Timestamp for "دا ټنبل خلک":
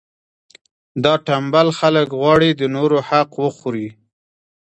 1.03-2.07